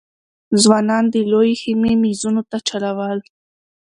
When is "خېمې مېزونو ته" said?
1.61-2.57